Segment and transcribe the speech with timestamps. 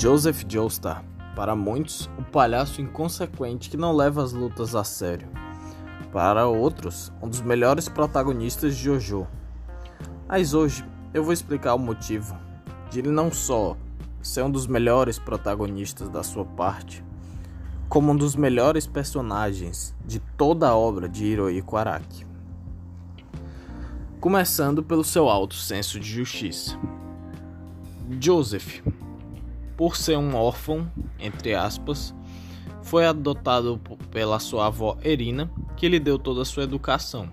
[0.00, 5.26] Joseph Joestar, para muitos, o palhaço inconsequente que não leva as lutas a sério.
[6.12, 9.26] Para outros, um dos melhores protagonistas de Jojo.
[10.28, 12.38] Mas hoje eu vou explicar o motivo
[12.88, 13.76] de ele não só
[14.22, 17.04] ser um dos melhores protagonistas da sua parte,
[17.88, 22.24] como um dos melhores personagens de toda a obra de Hirohiko Araki.
[24.20, 26.78] Começando pelo seu alto senso de justiça.
[28.20, 28.80] Joseph
[29.78, 32.12] por ser um órfão, entre aspas,
[32.82, 37.30] foi adotado pela sua avó Erina, que lhe deu toda a sua educação.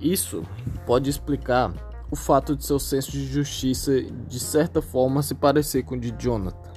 [0.00, 0.44] Isso
[0.86, 1.74] pode explicar
[2.08, 6.12] o fato de seu senso de justiça de certa forma se parecer com o de
[6.12, 6.70] Jonathan.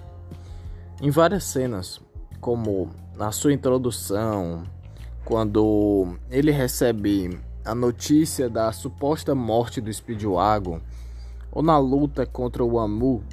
[1.00, 2.02] Em várias cenas,
[2.42, 4.64] como na sua introdução,
[5.24, 10.82] quando ele recebe a notícia da suposta morte do Speedwagon,
[11.52, 13.24] ou na luta contra o Amu,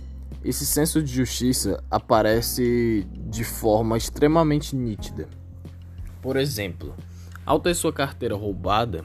[0.45, 5.29] esse senso de justiça aparece de forma extremamente nítida.
[6.23, 6.95] Por exemplo,
[7.45, 9.05] ao ter sua carteira roubada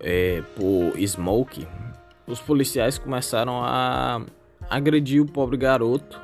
[0.00, 1.66] é, por Smoke,
[2.26, 4.24] os policiais começaram a
[4.68, 6.20] agredir o pobre garoto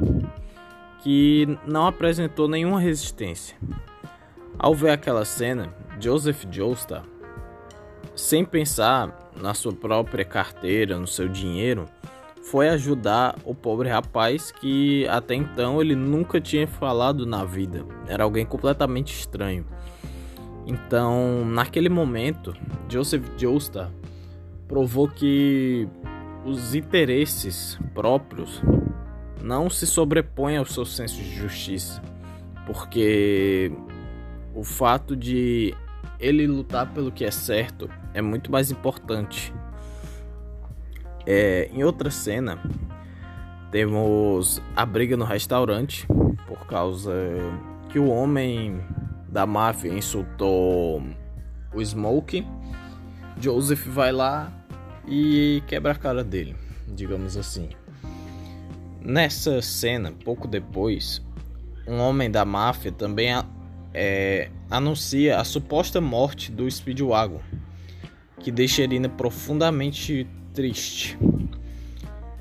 [1.03, 3.57] que não apresentou nenhuma resistência.
[4.59, 7.05] Ao ver aquela cena, Joseph Joestar,
[8.15, 11.89] sem pensar na sua própria carteira, no seu dinheiro,
[12.51, 17.85] foi ajudar o pobre rapaz que até então ele nunca tinha falado na vida.
[18.07, 19.67] Era alguém completamente estranho.
[20.67, 22.55] Então, naquele momento,
[22.89, 23.91] Joseph Joestar
[24.67, 25.89] provou que
[26.45, 28.63] os interesses próprios
[29.43, 32.03] não se sobrepõem ao seu senso de justiça,
[32.67, 33.71] porque
[34.55, 35.75] o fato de
[36.19, 39.53] ele lutar pelo que é certo é muito mais importante
[41.31, 42.59] é, em outra cena,
[43.71, 46.07] temos a briga no restaurante
[46.47, 47.13] por causa
[47.91, 48.81] que o homem
[49.29, 51.03] da máfia insultou
[51.75, 52.47] o Smoke.
[53.39, 54.51] Joseph vai lá
[55.07, 56.57] e quebra a cara dele,
[56.89, 57.69] digamos assim.
[59.03, 61.23] Nessa cena, pouco depois,
[61.87, 63.29] um homem da máfia também
[63.93, 67.43] é, anuncia a suposta morte do Speedwagon,
[68.41, 70.27] que deixa Irina profundamente
[70.59, 71.17] triste.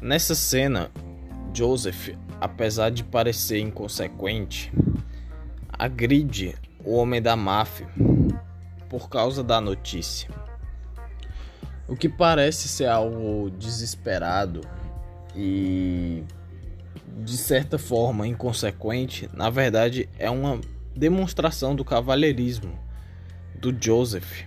[0.02, 0.90] Nessa cena,
[1.54, 4.74] Joseph, apesar de parecer inconsequente,
[5.72, 7.88] agride o homem da máfia
[8.90, 10.32] por causa da notícia.
[11.88, 14.62] O que parece ser algo desesperado
[15.36, 16.24] e
[17.20, 20.60] de certa forma inconsequente, na verdade é uma
[20.96, 22.80] demonstração do cavalheirismo
[23.54, 24.44] do Joseph,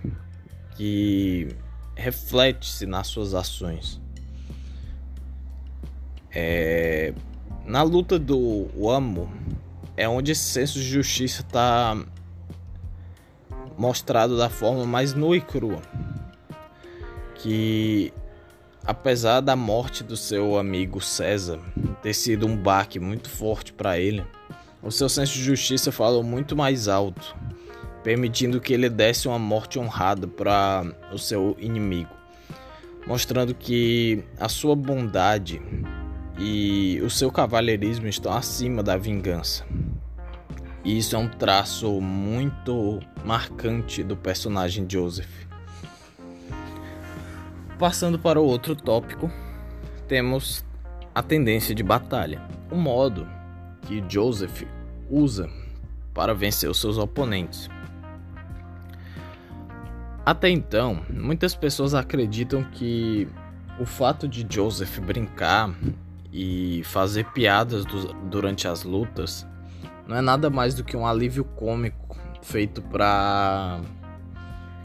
[0.75, 1.55] que
[2.01, 4.01] reflete-se nas suas ações.
[6.33, 7.13] É,
[7.65, 9.31] na luta do Amo
[9.95, 11.97] é onde esse senso de justiça está
[13.77, 15.81] mostrado da forma mais nua e crua.
[17.35, 18.11] Que
[18.83, 21.59] apesar da morte do seu amigo César
[22.01, 24.25] ter sido um baque muito forte para ele,
[24.81, 27.35] o seu senso de justiça falou muito mais alto
[28.03, 32.09] permitindo que ele desse uma morte honrada para o seu inimigo,
[33.05, 35.61] mostrando que a sua bondade
[36.37, 39.65] e o seu cavalheirismo estão acima da vingança.
[40.83, 45.29] E isso é um traço muito marcante do personagem Joseph.
[47.77, 49.31] Passando para o outro tópico,
[50.07, 50.65] temos
[51.13, 52.41] a tendência de batalha,
[52.71, 53.27] o modo
[53.83, 54.63] que Joseph
[55.09, 55.49] usa
[56.13, 57.69] para vencer os seus oponentes.
[60.25, 63.27] Até então, muitas pessoas acreditam que
[63.79, 65.73] o fato de Joseph brincar
[66.31, 69.45] e fazer piadas do, durante as lutas
[70.07, 73.81] não é nada mais do que um alívio cômico feito para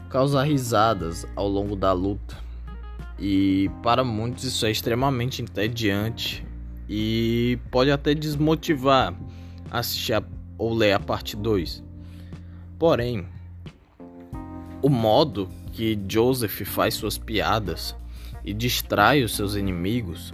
[0.09, 2.35] causar risadas ao longo da luta.
[3.19, 6.45] E para muitos isso é extremamente entediante
[6.87, 9.13] e pode até desmotivar
[9.69, 10.23] assistir a,
[10.57, 11.83] ou ler a parte 2.
[12.79, 13.27] Porém,
[14.81, 17.95] o modo que Joseph faz suas piadas
[18.43, 20.33] e distrai os seus inimigos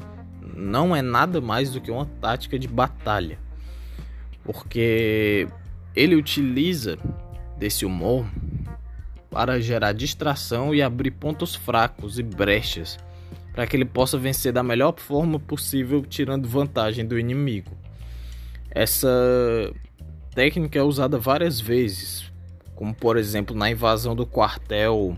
[0.56, 3.40] não é nada mais do que uma tática de batalha,
[4.44, 5.48] porque
[5.96, 6.98] ele utiliza
[7.58, 8.26] desse humor
[9.30, 13.00] para gerar distração e abrir pontos fracos e brechas
[13.54, 17.72] para que ele possa vencer da melhor forma possível, tirando vantagem do inimigo.
[18.70, 19.72] Essa
[20.34, 22.33] técnica é usada várias vezes
[22.84, 25.16] como por exemplo na invasão do quartel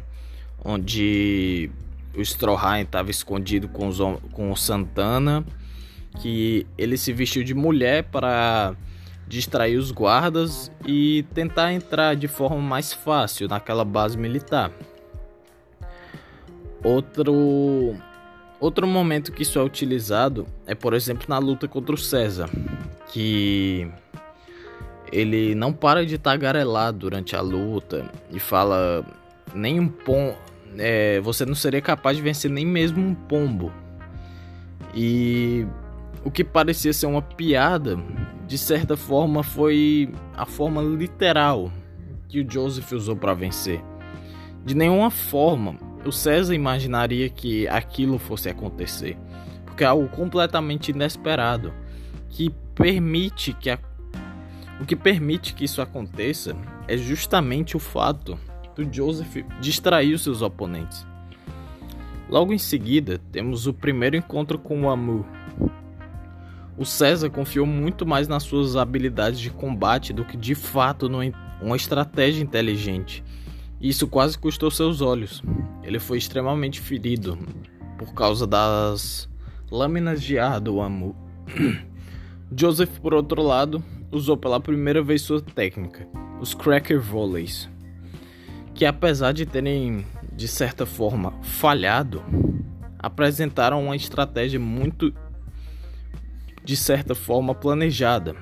[0.64, 1.72] onde
[2.16, 3.98] o Stroheim estava escondido com, os,
[4.32, 5.44] com o Santana
[6.22, 8.76] que ele se vestiu de mulher para
[9.28, 14.72] distrair os guardas e tentar entrar de forma mais fácil naquela base militar.
[16.84, 17.96] Outro
[18.60, 22.48] outro momento que isso é utilizado é, por exemplo, na luta contra o César,
[23.12, 23.92] que
[25.12, 29.06] ele não para de tagarelar durante a luta e fala
[29.54, 30.36] nem um pom
[30.78, 33.72] é, você não seria capaz de vencer nem mesmo um pombo.
[34.94, 35.66] E
[36.24, 37.98] o que parecia ser uma piada,
[38.48, 41.72] de certa forma foi a forma literal
[42.28, 43.82] que o Joseph usou para vencer.
[44.66, 49.18] De nenhuma forma o César imaginaria que aquilo fosse acontecer,
[49.66, 51.74] porque é algo completamente inesperado
[52.30, 53.80] que permite que a...
[54.80, 56.56] o que permite que isso aconteça
[56.88, 58.38] é justamente o fato
[58.76, 61.06] do Joseph distrair seus oponentes.
[62.30, 65.26] Logo em seguida, temos o primeiro encontro com o Amu.
[66.78, 71.76] O César confiou muito mais nas suas habilidades de combate do que de fato numa
[71.76, 73.24] estratégia inteligente.
[73.80, 75.42] Isso quase custou seus olhos.
[75.84, 77.38] Ele foi extremamente ferido
[77.98, 79.30] por causa das
[79.72, 81.16] lâminas de ar do Amu.
[82.58, 83.84] Joseph, por outro lado,
[84.16, 86.08] usou pela primeira vez sua técnica,
[86.40, 87.70] os Cracker Volleys
[88.76, 92.22] que apesar de terem de certa forma falhado,
[93.00, 95.14] apresentaram uma estratégia muito
[96.64, 98.36] de certa forma planejada,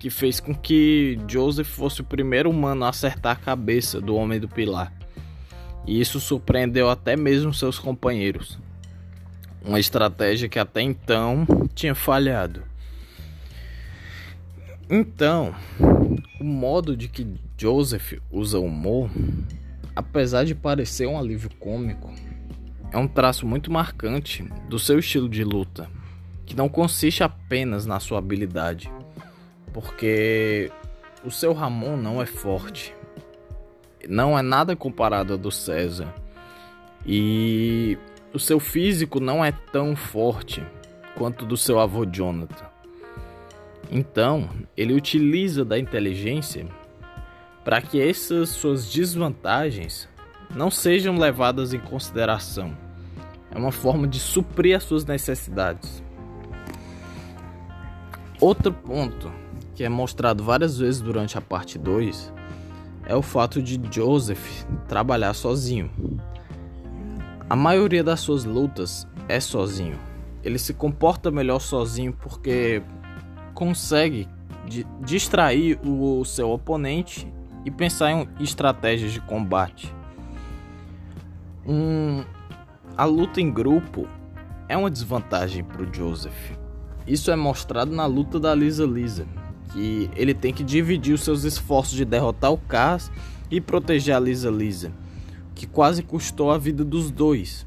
[0.00, 4.40] que fez com que Joseph fosse o primeiro humano a acertar a cabeça do Homem
[4.40, 4.92] do Pilar.
[5.86, 8.58] E isso surpreendeu até mesmo seus companheiros.
[9.64, 12.67] Uma estratégia que até então tinha falhado.
[14.90, 15.54] Então,
[16.40, 17.26] o modo de que
[17.56, 19.10] Joseph usa o humor
[19.98, 22.08] apesar de parecer um alívio cômico,
[22.92, 25.90] é um traço muito marcante do seu estilo de luta,
[26.46, 28.88] que não consiste apenas na sua habilidade,
[29.72, 30.70] porque
[31.24, 32.94] o seu Ramon não é forte,
[34.08, 36.14] não é nada comparado ao do César,
[37.04, 37.98] e
[38.32, 40.64] o seu físico não é tão forte
[41.16, 42.77] quanto do seu avô Jonathan.
[43.90, 46.66] Então, ele utiliza da inteligência
[47.64, 50.08] para que essas suas desvantagens
[50.54, 52.76] não sejam levadas em consideração.
[53.50, 56.02] É uma forma de suprir as suas necessidades.
[58.40, 59.30] Outro ponto
[59.74, 62.32] que é mostrado várias vezes durante a parte 2
[63.06, 65.90] é o fato de Joseph trabalhar sozinho.
[67.48, 69.98] A maioria das suas lutas é sozinho.
[70.42, 72.82] Ele se comporta melhor sozinho porque
[73.58, 74.28] consegue
[75.00, 77.26] distrair o seu oponente
[77.64, 79.92] e pensar em estratégias de combate.
[81.66, 82.22] Um,
[82.96, 84.06] a luta em grupo
[84.68, 86.52] é uma desvantagem para o Joseph.
[87.04, 89.26] Isso é mostrado na luta da Lisa Lisa,
[89.72, 93.10] que ele tem que dividir os seus esforços de derrotar o Cass
[93.50, 94.92] e proteger a Lisa Lisa,
[95.56, 97.66] que quase custou a vida dos dois.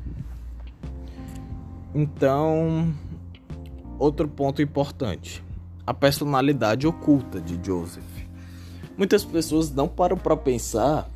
[1.94, 2.94] Então,
[4.00, 5.44] outro ponto importante:
[5.92, 8.06] a personalidade oculta de Joseph.
[8.98, 11.10] Muitas pessoas não param para pensar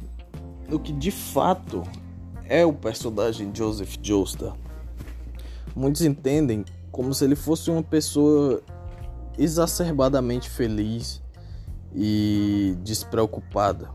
[0.68, 1.82] no que de fato
[2.44, 4.54] é o personagem Joseph Joestar.
[5.74, 8.62] Muitos entendem como se ele fosse uma pessoa
[9.38, 11.24] exacerbadamente feliz
[11.94, 13.90] e despreocupada.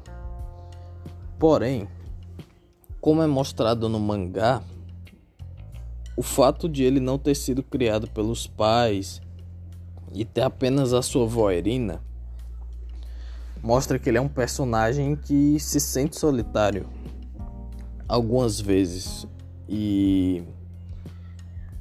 [1.38, 1.86] Porém,
[3.02, 4.62] como é mostrado no mangá,
[6.16, 9.20] o fato de ele não ter sido criado pelos pais
[10.12, 12.00] e ter apenas a sua avó Irina
[13.62, 16.86] mostra que ele é um personagem que se sente solitário
[18.08, 19.26] algumas vezes
[19.68, 20.42] e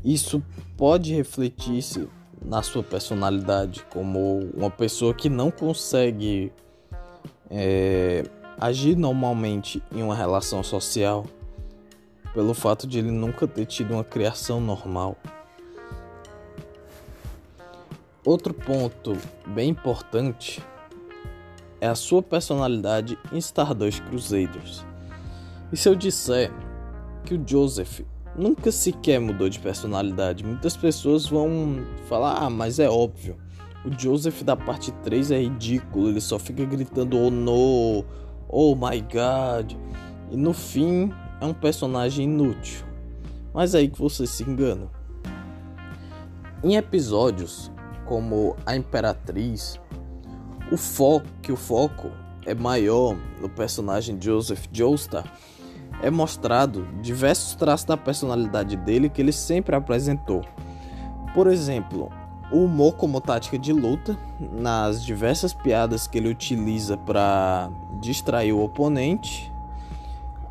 [0.04, 0.44] isso
[0.78, 2.08] pode refletir-se
[2.42, 6.54] na sua personalidade como uma pessoa que não consegue
[7.50, 8.24] é,
[8.60, 11.26] agir normalmente em uma relação social
[12.34, 15.18] pelo fato de ele nunca ter tido uma criação normal.
[18.26, 20.62] Outro ponto bem importante
[21.80, 24.86] é a sua personalidade em Stardust Crusaders.
[25.72, 26.52] E se eu disser
[27.24, 28.02] que o Joseph
[28.36, 33.38] nunca sequer mudou de personalidade, muitas pessoas vão falar: ah, mas é óbvio.
[33.86, 38.04] O Joseph da parte 3 é ridículo, ele só fica gritando oh no,
[38.50, 39.72] oh my god.
[40.30, 42.86] E no fim é um personagem inútil.
[43.54, 44.92] Mas é aí que você se engana.
[46.62, 47.72] Em episódios
[48.10, 49.80] como A Imperatriz,
[50.72, 52.10] o foco, que o foco
[52.44, 55.32] é maior no personagem Joseph Joestar,
[56.01, 60.42] é mostrado diversos traços da personalidade dele que ele sempre apresentou.
[61.36, 62.10] Por exemplo,
[62.51, 64.18] o humor como tática de luta,
[64.60, 67.70] nas diversas piadas que ele utiliza para
[68.01, 69.51] distrair o oponente,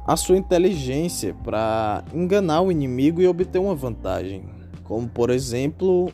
[0.07, 4.49] a sua inteligência para enganar o inimigo e obter uma vantagem,
[4.85, 6.13] como por exemplo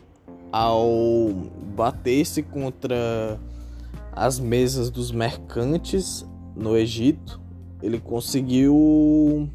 [0.57, 1.33] ao
[1.75, 3.37] bater-se contra
[4.13, 7.41] as mesas dos mercantes no Egito,
[7.83, 9.49] ele conseguiu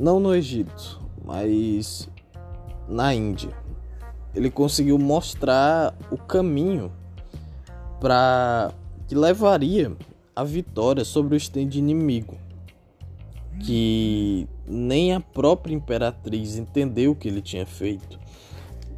[0.00, 2.08] não no Egito, mas
[2.88, 3.50] na Índia
[4.34, 6.90] ele conseguiu mostrar o caminho
[8.00, 8.72] para
[9.06, 9.94] que levaria
[10.34, 12.38] a vitória sobre o stand inimigo,
[13.60, 18.17] que nem a própria imperatriz entendeu o que ele tinha feito.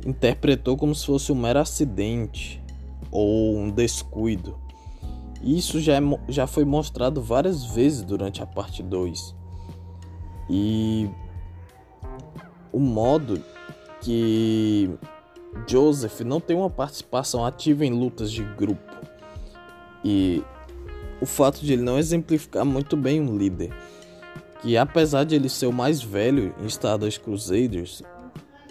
[0.06, 2.62] Interpretou como se fosse um mero acidente
[3.10, 4.56] ou um descuido.
[5.42, 9.34] Isso já, é, já foi mostrado várias vezes durante a parte 2.
[10.48, 11.08] E
[12.72, 13.42] o modo
[14.00, 14.90] que
[15.66, 18.90] Joseph não tem uma participação ativa em lutas de grupo.
[20.04, 20.42] E
[21.20, 23.70] o fato de ele não exemplificar muito bem um líder,
[24.62, 28.02] que apesar de ele ser o mais velho em Stardust Crusaders,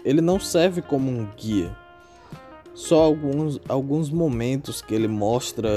[0.04, 1.76] ele não serve como um guia.
[2.74, 5.70] Só alguns, alguns momentos que ele mostra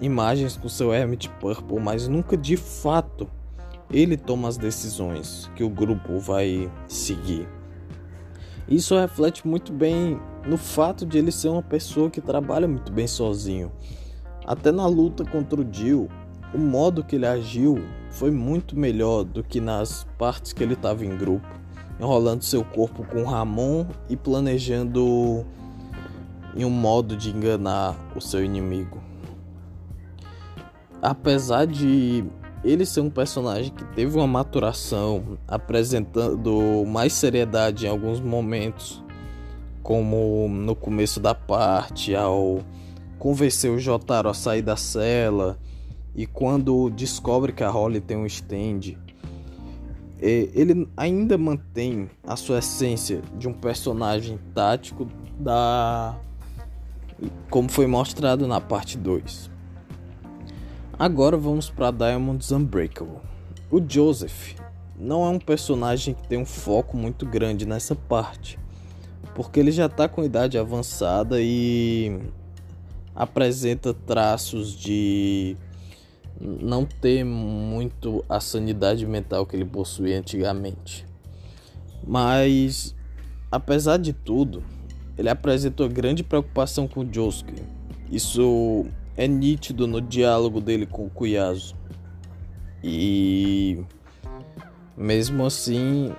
[0.00, 3.28] imagens com seu Hermit Purple, mas nunca de fato
[3.90, 7.48] ele toma as decisões que o grupo vai seguir.
[8.68, 13.06] Isso reflete muito bem no fato de ele ser uma pessoa que trabalha muito bem
[13.06, 13.72] sozinho.
[14.46, 16.08] Até na luta contra o Jill,
[16.54, 21.04] o modo que ele agiu foi muito melhor do que nas partes que ele estava
[21.04, 21.48] em grupo,
[21.98, 25.44] enrolando seu corpo com Ramon e planejando
[26.54, 29.00] em um modo de enganar o seu inimigo.
[31.00, 32.24] Apesar de
[32.64, 39.02] ele ser um personagem que teve uma maturação, apresentando mais seriedade em alguns momentos,
[39.82, 42.60] como no começo da parte, ao
[43.18, 45.58] convencer o Jotaro a sair da cela
[46.14, 48.96] e quando descobre que a Holly tem um stand.
[50.20, 55.06] Ele ainda mantém a sua essência de um personagem tático
[55.38, 56.18] da
[57.50, 59.50] como foi mostrado na parte 2.
[60.98, 63.18] Agora vamos para Diamonds Unbreakable.
[63.70, 64.54] O Joseph
[64.98, 68.58] não é um personagem que tem um foco muito grande nessa parte,
[69.34, 72.20] porque ele já está com idade avançada e
[73.14, 75.56] apresenta traços de
[76.40, 81.06] não ter muito a sanidade mental que ele possuía antigamente.
[82.06, 82.94] Mas,
[83.50, 84.62] apesar de tudo,
[85.16, 87.62] ele apresentou grande preocupação com Josuke.
[88.10, 91.74] Isso é nítido no diálogo dele com o Cuiazo.
[92.82, 93.82] E
[94.96, 96.12] mesmo assim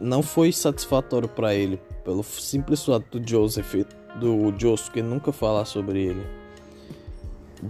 [0.00, 3.74] não foi satisfatório para ele pelo simples fato do Joseph
[4.20, 6.26] do Josuke nunca falar sobre ele.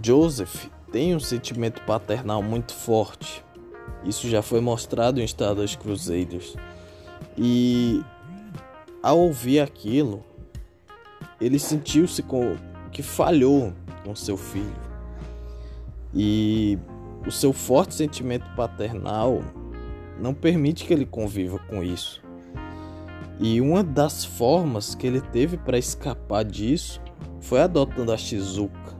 [0.03, 3.43] Joseph tem um sentimento paternal muito forte.
[4.03, 6.55] Isso já foi mostrado em Stardust Crusaders.
[7.37, 8.01] E
[9.01, 10.23] ao ouvir aquilo,
[11.39, 12.23] ele sentiu-se
[12.91, 14.89] que falhou com seu filho.
[16.13, 16.77] E
[17.25, 19.43] o seu forte sentimento paternal
[20.19, 22.21] não permite que ele conviva com isso.
[23.39, 27.01] E uma das formas que ele teve para escapar disso
[27.39, 28.98] foi adotando a Shizuka.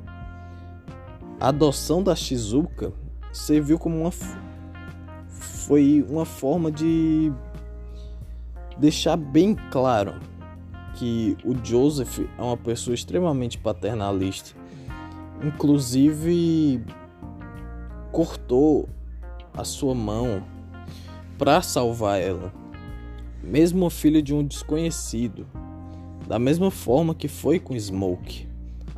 [1.39, 2.91] A adoção da Shizuka
[3.31, 4.11] serviu como uma
[5.69, 7.31] foi uma forma de
[8.77, 10.15] deixar bem claro
[10.95, 14.53] que o Joseph é uma pessoa extremamente paternalista.
[15.41, 16.83] Inclusive
[18.11, 18.89] cortou
[19.53, 20.43] a sua mão
[21.37, 22.51] para salvar ela,
[23.41, 25.47] mesmo filho de um desconhecido,
[26.27, 28.48] da mesma forma que foi com Smoke,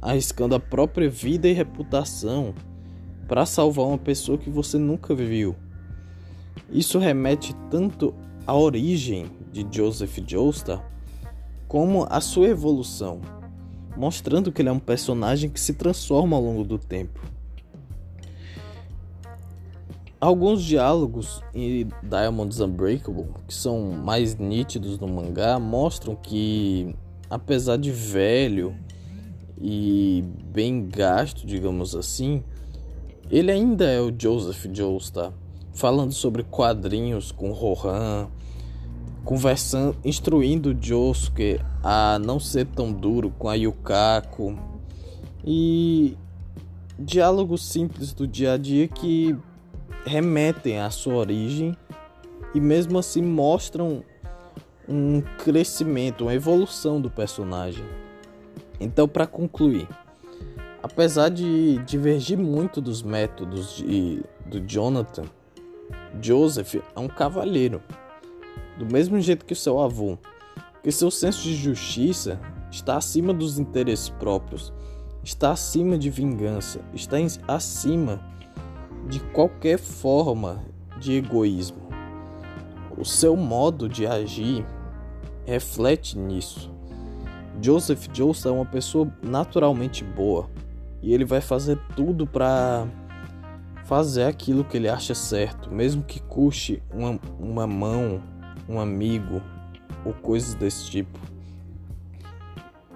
[0.02, 2.54] arriscando a própria vida e reputação
[3.28, 5.56] para salvar uma pessoa que você nunca viu.
[6.72, 8.14] Isso remete tanto
[8.48, 10.84] à origem de Joseph Joestar
[11.68, 13.22] como à sua evolução
[13.96, 17.20] mostrando que ele é um personagem que se transforma ao longo do tempo.
[20.20, 26.96] Alguns diálogos em Diamonds Unbreakable, que são mais nítidos no mangá, mostram que,
[27.28, 28.76] apesar de velho
[29.62, 32.44] e bem gasto, digamos assim,
[33.30, 35.32] ele ainda é o Joseph Joestar,
[35.72, 38.28] falando sobre quadrinhos com Rohan,
[39.24, 44.58] conversando, instruindo Josuke a não ser tão duro com a Yukako
[45.46, 46.18] e
[46.98, 49.36] diálogos simples do dia a dia que
[50.06, 51.78] remetem à sua origem
[52.54, 54.04] e mesmo assim mostram
[54.90, 57.86] um crescimento, uma evolução do personagem.
[58.82, 59.88] Então, para concluir,
[60.82, 65.26] apesar de divergir muito dos métodos de, do Jonathan,
[66.20, 67.80] Joseph é um cavalheiro,
[68.80, 70.18] do mesmo jeito que seu avô,
[70.82, 74.74] que seu senso de justiça está acima dos interesses próprios,
[75.24, 78.20] está acima de vingança, está acima
[79.08, 80.64] de qualquer forma
[81.00, 81.82] de egoísmo.
[82.98, 84.66] O seu modo de agir
[85.46, 86.71] reflete nisso.
[87.60, 90.50] Joseph Jones é uma pessoa naturalmente boa
[91.02, 92.88] e ele vai fazer tudo para
[93.86, 98.22] fazer aquilo que ele acha certo, mesmo que custe uma, uma mão,
[98.70, 99.42] um amigo
[100.06, 101.20] ou coisas desse tipo.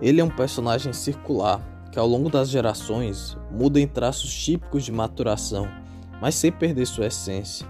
[0.02, 4.92] Ele é um personagem circular que ao longo das gerações muda em traços típicos de
[4.92, 5.68] maturação,
[6.22, 7.68] mas sem perder sua essência.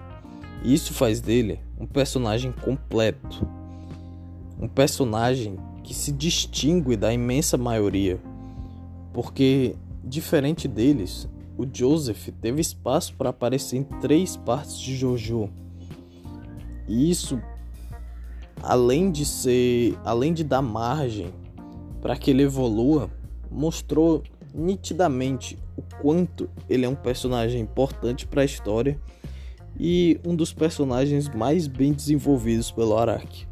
[0.63, 3.47] E isso faz dele um personagem completo,
[4.59, 8.19] um personagem que se distingue da imensa maioria,
[9.13, 15.49] porque diferente deles, o Joseph teve espaço para aparecer em três partes de JoJo.
[16.87, 17.39] E isso
[18.61, 21.31] além de ser, além de dar margem
[22.01, 23.09] para que ele evolua,
[23.51, 24.23] mostrou
[24.53, 28.99] nitidamente o quanto ele é um personagem importante para a história
[29.79, 33.47] e um dos personagens mais bem desenvolvidos pelo Araki.